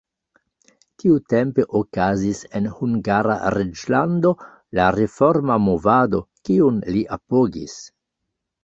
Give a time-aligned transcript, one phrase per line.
[1.03, 4.35] Tiutempe okazis en Hungara reĝlando
[4.81, 7.83] la reforma movado, kiun li apogis.